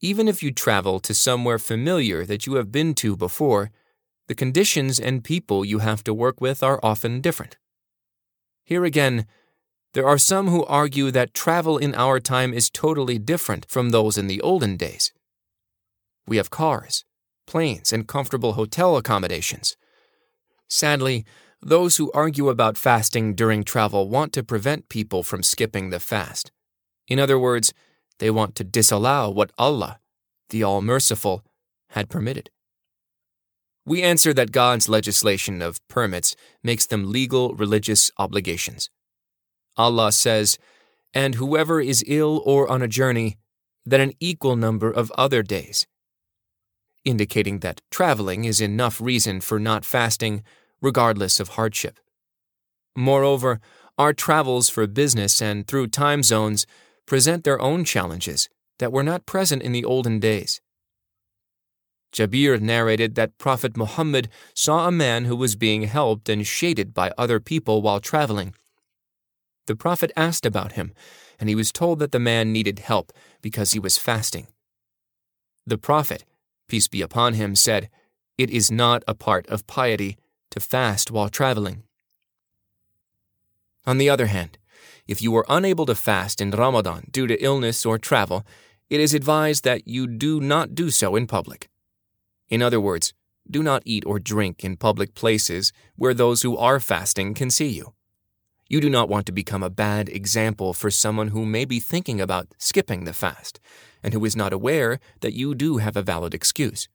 Even 0.00 0.28
if 0.28 0.42
you 0.42 0.50
travel 0.50 1.00
to 1.00 1.14
somewhere 1.14 1.58
familiar 1.58 2.24
that 2.24 2.46
you 2.46 2.54
have 2.54 2.72
been 2.72 2.94
to 2.94 3.16
before, 3.16 3.70
the 4.28 4.34
conditions 4.34 4.98
and 4.98 5.24
people 5.24 5.64
you 5.64 5.80
have 5.80 6.02
to 6.04 6.14
work 6.14 6.40
with 6.40 6.62
are 6.62 6.80
often 6.82 7.20
different. 7.20 7.56
Here 8.64 8.84
again, 8.84 9.26
there 9.92 10.08
are 10.08 10.18
some 10.18 10.48
who 10.48 10.64
argue 10.64 11.10
that 11.10 11.34
travel 11.34 11.78
in 11.78 11.94
our 11.94 12.18
time 12.18 12.52
is 12.52 12.70
totally 12.70 13.18
different 13.18 13.66
from 13.68 13.90
those 13.90 14.18
in 14.18 14.26
the 14.26 14.40
olden 14.40 14.76
days. 14.76 15.12
We 16.26 16.38
have 16.38 16.50
cars, 16.50 17.04
planes, 17.46 17.92
and 17.92 18.08
comfortable 18.08 18.54
hotel 18.54 18.96
accommodations. 18.96 19.76
Sadly, 20.74 21.24
those 21.62 21.98
who 21.98 22.10
argue 22.10 22.48
about 22.48 22.76
fasting 22.76 23.36
during 23.36 23.62
travel 23.62 24.08
want 24.08 24.32
to 24.32 24.42
prevent 24.42 24.88
people 24.88 25.22
from 25.22 25.44
skipping 25.44 25.90
the 25.90 26.00
fast. 26.00 26.50
In 27.06 27.20
other 27.20 27.38
words, 27.38 27.72
they 28.18 28.28
want 28.28 28.56
to 28.56 28.64
disallow 28.64 29.30
what 29.30 29.52
Allah, 29.56 30.00
the 30.48 30.64
All 30.64 30.82
Merciful, 30.82 31.44
had 31.90 32.08
permitted. 32.08 32.50
We 33.86 34.02
answer 34.02 34.34
that 34.34 34.50
God's 34.50 34.88
legislation 34.88 35.62
of 35.62 35.78
permits 35.86 36.34
makes 36.64 36.86
them 36.86 37.12
legal 37.12 37.54
religious 37.54 38.10
obligations. 38.18 38.90
Allah 39.76 40.10
says, 40.10 40.58
And 41.14 41.36
whoever 41.36 41.80
is 41.80 42.02
ill 42.08 42.42
or 42.44 42.68
on 42.68 42.82
a 42.82 42.88
journey, 42.88 43.38
then 43.86 44.00
an 44.00 44.12
equal 44.18 44.56
number 44.56 44.90
of 44.90 45.12
other 45.12 45.44
days, 45.44 45.86
indicating 47.04 47.60
that 47.60 47.80
traveling 47.92 48.44
is 48.44 48.60
enough 48.60 49.00
reason 49.00 49.40
for 49.40 49.60
not 49.60 49.84
fasting, 49.84 50.42
regardless 50.84 51.40
of 51.40 51.56
hardship. 51.56 51.98
Moreover, 52.94 53.58
our 53.96 54.12
travels 54.12 54.68
for 54.68 54.86
business 54.86 55.40
and 55.40 55.66
through 55.66 55.86
time 55.88 56.22
zones 56.22 56.66
present 57.06 57.42
their 57.42 57.60
own 57.60 57.84
challenges 57.84 58.50
that 58.78 58.92
were 58.92 59.02
not 59.02 59.24
present 59.24 59.62
in 59.62 59.72
the 59.72 59.84
olden 59.84 60.20
days. 60.20 60.60
Jabir 62.12 62.60
narrated 62.60 63.14
that 63.14 63.38
Prophet 63.38 63.78
Muhammad 63.78 64.28
saw 64.52 64.86
a 64.86 64.92
man 64.92 65.24
who 65.24 65.34
was 65.34 65.56
being 65.56 65.84
helped 65.84 66.28
and 66.28 66.46
shaded 66.46 66.92
by 66.92 67.10
other 67.16 67.40
people 67.40 67.80
while 67.80 67.98
traveling. 67.98 68.54
The 69.66 69.74
Prophet 69.74 70.12
asked 70.16 70.44
about 70.44 70.72
him, 70.72 70.92
and 71.40 71.48
he 71.48 71.54
was 71.54 71.72
told 71.72 71.98
that 72.00 72.12
the 72.12 72.20
man 72.20 72.52
needed 72.52 72.80
help 72.80 73.10
because 73.40 73.72
he 73.72 73.78
was 73.78 73.96
fasting. 73.96 74.48
The 75.66 75.78
Prophet, 75.78 76.24
peace 76.68 76.88
be 76.88 77.00
upon 77.00 77.34
him, 77.34 77.56
said, 77.56 77.88
It 78.36 78.50
is 78.50 78.70
not 78.70 79.02
a 79.08 79.14
part 79.14 79.46
of 79.48 79.66
piety 79.66 80.18
to 80.54 80.60
fast 80.60 81.10
while 81.10 81.28
traveling. 81.28 81.82
On 83.86 83.98
the 83.98 84.08
other 84.08 84.26
hand, 84.26 84.56
if 85.08 85.20
you 85.20 85.34
are 85.36 85.44
unable 85.48 85.84
to 85.86 85.96
fast 85.96 86.40
in 86.40 86.52
Ramadan 86.52 87.08
due 87.10 87.26
to 87.26 87.42
illness 87.42 87.84
or 87.84 87.98
travel, 87.98 88.46
it 88.88 89.00
is 89.00 89.14
advised 89.14 89.64
that 89.64 89.88
you 89.88 90.06
do 90.06 90.40
not 90.40 90.76
do 90.76 90.90
so 90.90 91.16
in 91.16 91.26
public. 91.26 91.68
In 92.48 92.62
other 92.62 92.80
words, 92.80 93.12
do 93.50 93.64
not 93.64 93.82
eat 93.84 94.04
or 94.06 94.20
drink 94.20 94.64
in 94.64 94.76
public 94.76 95.14
places 95.16 95.72
where 95.96 96.14
those 96.14 96.42
who 96.42 96.56
are 96.56 96.78
fasting 96.78 97.34
can 97.34 97.50
see 97.50 97.68
you. 97.68 97.92
You 98.68 98.80
do 98.80 98.88
not 98.88 99.08
want 99.08 99.26
to 99.26 99.32
become 99.32 99.64
a 99.64 99.76
bad 99.86 100.08
example 100.08 100.72
for 100.72 100.90
someone 100.90 101.28
who 101.28 101.44
may 101.44 101.64
be 101.64 101.80
thinking 101.80 102.20
about 102.20 102.54
skipping 102.58 103.04
the 103.04 103.12
fast 103.12 103.58
and 104.04 104.14
who 104.14 104.24
is 104.24 104.36
not 104.36 104.52
aware 104.52 105.00
that 105.20 105.34
you 105.34 105.56
do 105.56 105.78
have 105.78 105.96
a 105.96 106.02
valid 106.02 106.32
excuse. 106.32 106.88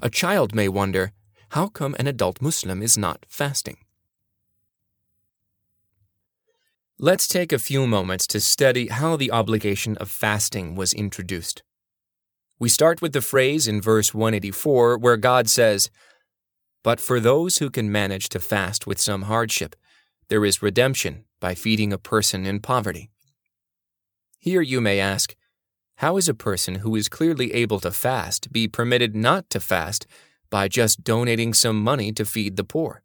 A 0.00 0.08
child 0.08 0.54
may 0.54 0.68
wonder, 0.68 1.12
how 1.54 1.68
come 1.68 1.94
an 2.00 2.08
adult 2.08 2.42
Muslim 2.42 2.82
is 2.82 2.98
not 2.98 3.24
fasting? 3.28 3.76
Let's 6.98 7.28
take 7.28 7.52
a 7.52 7.60
few 7.60 7.86
moments 7.86 8.26
to 8.28 8.40
study 8.40 8.88
how 8.88 9.14
the 9.14 9.30
obligation 9.30 9.96
of 9.98 10.10
fasting 10.10 10.74
was 10.74 10.92
introduced. 10.92 11.62
We 12.58 12.68
start 12.68 13.00
with 13.00 13.12
the 13.12 13.20
phrase 13.20 13.68
in 13.68 13.80
verse 13.80 14.12
184 14.12 14.98
where 14.98 15.16
God 15.16 15.48
says, 15.48 15.90
But 16.82 16.98
for 16.98 17.20
those 17.20 17.58
who 17.58 17.70
can 17.70 17.92
manage 17.92 18.30
to 18.30 18.40
fast 18.40 18.88
with 18.88 18.98
some 18.98 19.22
hardship, 19.22 19.76
there 20.28 20.44
is 20.44 20.60
redemption 20.60 21.24
by 21.38 21.54
feeding 21.54 21.92
a 21.92 21.98
person 21.98 22.46
in 22.46 22.58
poverty. 22.58 23.12
Here 24.40 24.60
you 24.60 24.80
may 24.80 24.98
ask, 24.98 25.36
how 25.98 26.16
is 26.16 26.28
a 26.28 26.34
person 26.34 26.76
who 26.76 26.96
is 26.96 27.08
clearly 27.08 27.54
able 27.54 27.78
to 27.78 27.92
fast 27.92 28.50
be 28.50 28.66
permitted 28.66 29.14
not 29.14 29.48
to 29.50 29.60
fast 29.60 30.08
by 30.54 30.68
just 30.68 31.02
donating 31.02 31.52
some 31.52 31.82
money 31.82 32.12
to 32.12 32.24
feed 32.24 32.54
the 32.54 32.62
poor? 32.62 33.02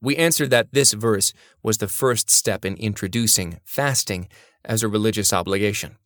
We 0.00 0.14
answered 0.16 0.50
that 0.50 0.68
this 0.70 0.92
verse 0.92 1.32
was 1.64 1.78
the 1.78 1.88
first 1.88 2.30
step 2.30 2.64
in 2.64 2.76
introducing 2.76 3.58
fasting 3.64 4.28
as 4.64 4.84
a 4.84 4.88
religious 4.88 5.32
obligation. 5.32 5.96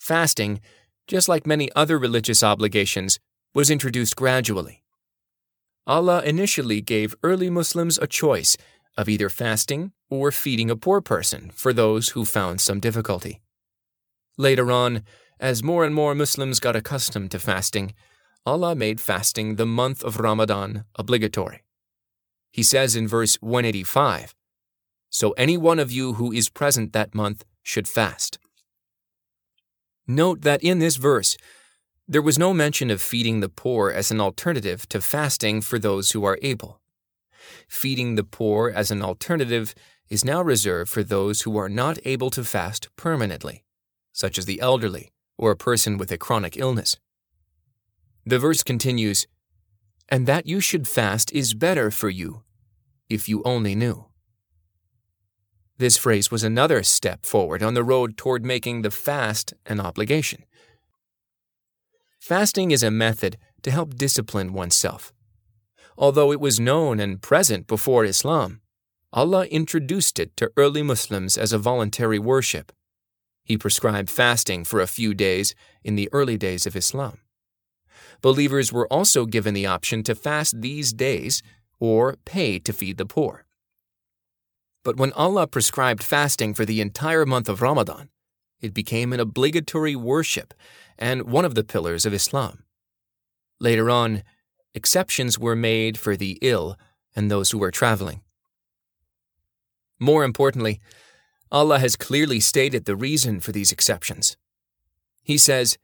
Fasting, 0.00 0.60
just 1.06 1.28
like 1.28 1.46
many 1.46 1.70
other 1.76 2.00
religious 2.00 2.42
obligations, 2.42 3.20
was 3.54 3.70
introduced 3.70 4.16
gradually. 4.16 4.82
Allah 5.86 6.20
initially 6.24 6.80
gave 6.80 7.14
early 7.22 7.48
Muslims 7.48 7.96
a 7.96 8.08
choice 8.08 8.56
of 8.96 9.08
either 9.08 9.28
fasting 9.28 9.92
or 10.08 10.32
feeding 10.32 10.68
a 10.68 10.74
poor 10.74 11.00
person 11.00 11.52
for 11.54 11.72
those 11.72 12.08
who 12.08 12.24
found 12.24 12.60
some 12.60 12.80
difficulty. 12.80 13.40
Later 14.36 14.72
on, 14.72 15.04
as 15.40 15.62
more 15.62 15.84
and 15.86 15.94
more 15.94 16.14
Muslims 16.14 16.60
got 16.60 16.76
accustomed 16.76 17.30
to 17.30 17.38
fasting, 17.38 17.94
Allah 18.44 18.74
made 18.74 19.00
fasting 19.00 19.56
the 19.56 19.66
month 19.66 20.04
of 20.04 20.20
Ramadan 20.20 20.84
obligatory. 20.96 21.62
He 22.50 22.62
says 22.62 22.94
in 22.94 23.08
verse 23.08 23.36
185 23.40 24.34
So 25.08 25.30
any 25.32 25.56
one 25.56 25.78
of 25.78 25.90
you 25.90 26.14
who 26.14 26.30
is 26.30 26.50
present 26.50 26.92
that 26.92 27.14
month 27.14 27.44
should 27.62 27.88
fast. 27.88 28.38
Note 30.06 30.42
that 30.42 30.62
in 30.62 30.78
this 30.78 30.96
verse, 30.96 31.36
there 32.06 32.22
was 32.22 32.38
no 32.38 32.52
mention 32.52 32.90
of 32.90 33.00
feeding 33.00 33.40
the 33.40 33.48
poor 33.48 33.90
as 33.90 34.10
an 34.10 34.20
alternative 34.20 34.88
to 34.88 35.00
fasting 35.00 35.60
for 35.60 35.78
those 35.78 36.10
who 36.10 36.24
are 36.24 36.38
able. 36.42 36.80
Feeding 37.68 38.16
the 38.16 38.24
poor 38.24 38.68
as 38.68 38.90
an 38.90 39.00
alternative 39.00 39.74
is 40.08 40.24
now 40.24 40.42
reserved 40.42 40.90
for 40.90 41.04
those 41.04 41.42
who 41.42 41.56
are 41.56 41.68
not 41.68 41.98
able 42.04 42.30
to 42.30 42.42
fast 42.42 42.88
permanently, 42.96 43.64
such 44.12 44.36
as 44.38 44.44
the 44.44 44.60
elderly 44.60 45.12
or 45.40 45.50
a 45.50 45.56
person 45.56 45.96
with 45.96 46.12
a 46.12 46.18
chronic 46.18 46.58
illness. 46.58 46.98
The 48.26 48.38
verse 48.38 48.62
continues, 48.62 49.26
And 50.10 50.26
that 50.26 50.46
you 50.46 50.60
should 50.60 50.86
fast 50.86 51.32
is 51.32 51.54
better 51.54 51.90
for 51.90 52.10
you, 52.10 52.42
if 53.08 53.26
you 53.26 53.42
only 53.46 53.74
knew. 53.74 54.04
This 55.78 55.96
phrase 55.96 56.30
was 56.30 56.44
another 56.44 56.82
step 56.82 57.24
forward 57.24 57.62
on 57.62 57.72
the 57.72 57.82
road 57.82 58.18
toward 58.18 58.44
making 58.44 58.82
the 58.82 58.90
fast 58.90 59.54
an 59.64 59.80
obligation. 59.80 60.44
Fasting 62.20 62.70
is 62.70 62.82
a 62.82 62.90
method 62.90 63.38
to 63.62 63.70
help 63.70 63.94
discipline 63.94 64.52
oneself. 64.52 65.10
Although 65.96 66.32
it 66.32 66.40
was 66.40 66.60
known 66.60 67.00
and 67.00 67.22
present 67.22 67.66
before 67.66 68.04
Islam, 68.04 68.60
Allah 69.10 69.46
introduced 69.46 70.18
it 70.18 70.36
to 70.36 70.52
early 70.58 70.82
Muslims 70.82 71.38
as 71.38 71.54
a 71.54 71.58
voluntary 71.58 72.18
worship. 72.18 72.72
He 73.42 73.58
prescribed 73.58 74.10
fasting 74.10 74.64
for 74.64 74.80
a 74.80 74.86
few 74.86 75.14
days 75.14 75.54
in 75.82 75.96
the 75.96 76.08
early 76.12 76.36
days 76.36 76.66
of 76.66 76.76
Islam. 76.76 77.18
Believers 78.22 78.72
were 78.72 78.86
also 78.88 79.26
given 79.26 79.54
the 79.54 79.66
option 79.66 80.02
to 80.04 80.14
fast 80.14 80.60
these 80.60 80.92
days 80.92 81.42
or 81.78 82.16
pay 82.24 82.58
to 82.58 82.72
feed 82.72 82.98
the 82.98 83.06
poor. 83.06 83.46
But 84.84 84.96
when 84.96 85.12
Allah 85.12 85.46
prescribed 85.46 86.02
fasting 86.02 86.54
for 86.54 86.64
the 86.64 86.80
entire 86.80 87.26
month 87.26 87.48
of 87.48 87.62
Ramadan, 87.62 88.08
it 88.60 88.74
became 88.74 89.12
an 89.12 89.20
obligatory 89.20 89.96
worship 89.96 90.54
and 90.98 91.22
one 91.22 91.44
of 91.44 91.54
the 91.54 91.64
pillars 91.64 92.04
of 92.04 92.14
Islam. 92.14 92.64
Later 93.58 93.90
on, 93.90 94.22
exceptions 94.74 95.38
were 95.38 95.56
made 95.56 95.98
for 95.98 96.16
the 96.16 96.38
ill 96.42 96.76
and 97.16 97.30
those 97.30 97.50
who 97.50 97.58
were 97.58 97.70
traveling. 97.70 98.22
More 99.98 100.24
importantly, 100.24 100.80
Allah 101.52 101.78
has 101.78 101.96
clearly 101.96 102.40
stated 102.40 102.84
the 102.84 102.96
reason 102.96 103.40
for 103.40 103.52
these 103.52 103.72
exceptions. 103.72 104.36
He 105.22 105.38
says, 105.38 105.78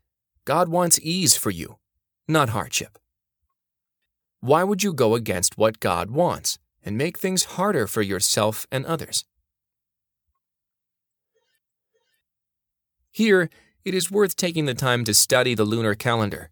God 0.45 0.69
wants 0.69 1.01
ease 1.03 1.37
for 1.37 1.51
you, 1.51 1.79
not 2.29 2.51
hardship. 2.51 2.99
Why 4.41 4.63
would 4.63 4.83
you 4.83 4.93
go 4.93 5.15
against 5.15 5.59
what 5.59 5.81
God 5.81 6.11
wants? 6.11 6.59
and 6.87 6.97
make 6.97 7.19
things 7.19 7.57
harder 7.57 7.89
for 7.89 8.01
yourself 8.01 8.67
and 8.71 8.87
others. 8.87 9.25
Here, 13.11 13.51
it 13.85 13.93
is 13.93 14.11
worth 14.11 14.37
taking 14.37 14.67
the 14.67 14.75
time 14.75 15.05
to 15.05 15.13
study 15.13 15.55
the 15.55 15.65
lunar 15.65 15.97
calendar. 15.97 16.51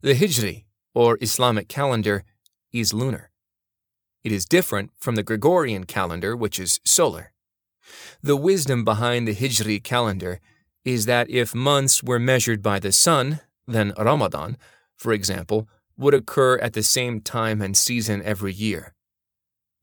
The 0.00 0.14
Hijri, 0.14 0.64
or 0.94 1.18
Islamic 1.20 1.68
calendar, 1.68 2.24
is 2.72 2.94
lunar. 2.94 3.30
It 4.24 4.32
is 4.32 4.46
different 4.46 4.92
from 4.98 5.16
the 5.16 5.22
Gregorian 5.22 5.84
calendar, 5.84 6.34
which 6.34 6.58
is 6.58 6.80
solar. 6.84 7.31
The 8.22 8.36
wisdom 8.36 8.84
behind 8.84 9.26
the 9.26 9.34
Hijri 9.34 9.82
calendar 9.82 10.40
is 10.84 11.06
that 11.06 11.30
if 11.30 11.54
months 11.54 12.02
were 12.02 12.18
measured 12.18 12.62
by 12.62 12.78
the 12.78 12.92
sun, 12.92 13.40
then 13.66 13.92
Ramadan, 13.98 14.56
for 14.96 15.12
example, 15.12 15.68
would 15.96 16.14
occur 16.14 16.58
at 16.58 16.72
the 16.72 16.82
same 16.82 17.20
time 17.20 17.60
and 17.60 17.76
season 17.76 18.22
every 18.22 18.52
year. 18.52 18.94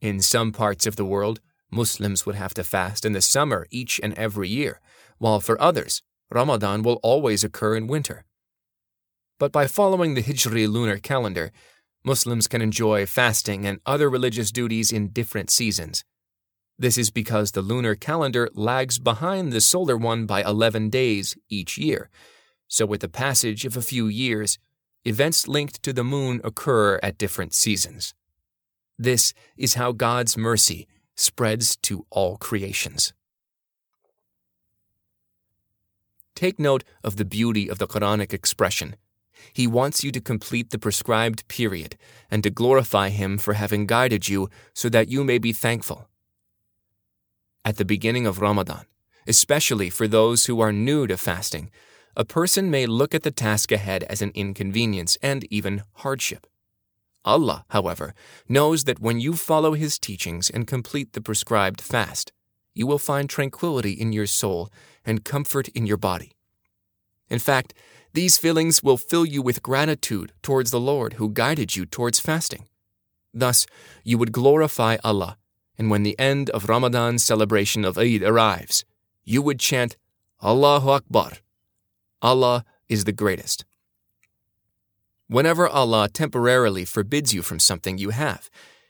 In 0.02 0.22
some 0.22 0.52
parts 0.52 0.86
of 0.86 0.96
the 0.96 1.06
world, 1.06 1.40
Muslims 1.72 2.26
would 2.26 2.36
have 2.36 2.54
to 2.56 2.64
fast 2.64 3.06
in 3.06 3.14
the 3.14 3.22
summer 3.22 3.68
each 3.70 4.00
and 4.02 4.14
every 4.16 4.50
year, 4.50 4.80
while 5.18 5.40
for 5.40 5.62
others, 5.62 6.02
Ramadan 6.32 6.84
will 6.84 7.00
always 7.04 7.44
occur 7.44 7.76
in 7.76 7.88
winter. 7.88 8.26
But 9.38 9.52
by 9.52 9.68
following 9.68 10.14
the 10.14 10.24
Hijri 10.24 10.68
lunar 10.68 10.98
calendar, 10.98 11.52
Muslims 12.04 12.48
can 12.48 12.62
enjoy 12.62 13.06
fasting 13.06 13.66
and 13.66 13.80
other 13.86 14.10
religious 14.10 14.52
duties 14.52 14.92
in 14.92 15.10
different 15.10 15.50
seasons. 15.50 16.04
This 16.82 16.98
is 16.98 17.12
because 17.12 17.52
the 17.52 17.62
lunar 17.62 17.94
calendar 17.94 18.50
lags 18.54 19.00
behind 19.00 19.52
the 19.52 19.60
solar 19.60 19.98
one 19.98 20.26
by 20.26 20.42
11 20.42 20.90
days 20.90 21.36
each 21.50 21.78
year. 21.78 22.10
So, 22.70 22.86
with 22.86 23.02
the 23.02 23.10
passage 23.10 23.66
of 23.66 23.76
a 23.76 23.82
few 23.82 24.08
years, 24.08 24.58
events 25.04 25.46
linked 25.46 25.84
to 25.84 25.92
the 25.92 26.06
moon 26.06 26.40
occur 26.42 26.98
at 27.04 27.18
different 27.18 27.54
seasons. 27.54 28.14
This 28.98 29.34
is 29.58 29.74
how 29.74 29.92
God's 29.92 30.38
mercy 30.38 30.88
spreads 31.18 31.76
to 31.78 32.06
all 32.10 32.38
creations. 32.38 33.14
Take 36.34 36.60
note 36.60 36.86
of 37.04 37.18
the 37.18 37.26
beauty 37.26 37.70
of 37.70 37.80
the 37.80 37.88
Quranic 37.88 38.34
expression. 38.34 38.96
He 39.52 39.68
wants 39.68 40.04
you 40.04 40.14
to 40.14 40.22
complete 40.22 40.70
the 40.70 40.80
prescribed 40.80 41.46
period 41.50 41.98
and 42.32 42.42
to 42.44 42.50
glorify 42.50 43.10
Him 43.10 43.38
for 43.38 43.54
having 43.56 43.86
guided 43.86 44.30
you 44.30 44.50
so 44.74 44.88
that 44.88 45.10
you 45.10 45.26
may 45.26 45.40
be 45.40 45.52
thankful. 45.52 46.09
At 47.66 47.78
the 47.78 47.86
beginning 47.86 48.26
of 48.26 48.42
Ramadan, 48.42 48.86
especially 49.28 49.90
for 49.90 50.08
those 50.08 50.46
who 50.46 50.60
are 50.60 50.72
new 50.72 51.08
to 51.08 51.18
fasting, 51.18 51.70
a 52.16 52.26
person 52.26 52.72
may 52.72 52.86
look 52.86 53.14
at 53.14 53.24
the 53.24 53.32
task 53.32 53.72
ahead 53.72 54.04
as 54.04 54.22
an 54.22 54.32
inconvenience 54.34 55.18
and 55.22 55.46
even 55.52 55.84
hardship. 55.96 56.48
Allah, 57.26 57.66
however, 57.70 58.14
knows 58.48 58.86
that 58.86 59.02
when 59.02 59.20
you 59.20 59.34
follow 59.34 59.74
His 59.74 60.00
teachings 60.00 60.50
and 60.50 60.66
complete 60.66 61.14
the 61.14 61.22
prescribed 61.22 61.82
fast, 61.82 62.32
you 62.74 62.88
will 62.88 62.98
find 62.98 63.30
tranquility 63.30 63.92
in 63.92 64.14
your 64.14 64.26
soul 64.28 64.70
and 65.06 65.26
comfort 65.26 65.68
in 65.70 65.86
your 65.86 65.98
body. 65.98 66.32
In 67.30 67.40
fact, 67.40 67.74
these 68.14 68.38
feelings 68.38 68.82
will 68.82 68.98
fill 68.98 69.26
you 69.26 69.42
with 69.42 69.62
gratitude 69.62 70.32
towards 70.42 70.72
the 70.72 70.80
Lord 70.80 71.14
who 71.14 71.30
guided 71.30 71.76
you 71.76 71.86
towards 71.86 72.20
fasting. 72.20 72.68
Thus, 73.34 73.66
you 74.04 74.18
would 74.18 74.32
glorify 74.32 74.98
Allah, 75.04 75.38
and 75.80 75.90
when 75.90 76.04
the 76.04 76.20
end 76.20 76.50
of 76.50 76.68
Ramadan's 76.68 77.24
celebration 77.24 77.86
of 77.86 77.98
Eid 77.98 78.22
arrives, 78.22 78.84
you 79.24 79.42
would 79.42 79.60
chant, 79.60 79.96
Allahu 80.44 80.90
Akbar. 80.90 81.38
Allah 82.22 82.66
is 82.90 83.06
the 83.06 83.14
greatest. 83.14 83.64
Whenever 85.28 85.70
Allah 85.70 86.10
temporarily 86.10 86.84
forbids 86.84 87.34
you 87.34 87.42
from 87.42 87.60
something 87.60 87.98
you 87.98 88.10
have, 88.10 88.50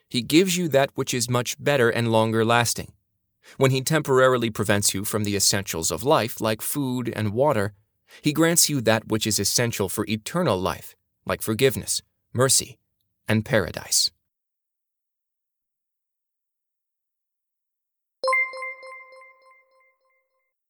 He 0.10 0.24
gives 0.24 0.58
you 0.58 0.68
that 0.70 0.90
which 0.96 1.14
is 1.14 1.30
much 1.30 1.56
better 1.64 1.90
and 1.92 2.12
longer 2.12 2.44
lasting. 2.44 2.92
When 3.58 3.70
He 3.70 3.82
temporarily 3.82 4.50
prevents 4.50 4.94
you 4.96 5.06
from 5.06 5.26
the 5.26 5.36
essentials 5.36 5.92
of 5.92 6.04
life, 6.04 6.42
like 6.42 6.62
food 6.62 7.14
and 7.16 7.34
water, 7.34 7.74
He 8.24 8.34
grants 8.34 8.68
you 8.68 8.82
that 8.82 9.08
which 9.08 9.28
is 9.28 9.38
essential 9.38 9.90
for 9.90 10.08
eternal 10.08 10.60
life, 10.60 10.96
like 11.24 11.44
forgiveness, 11.44 12.02
mercy, 12.34 12.80
and 13.28 13.46
paradise. 13.46 14.10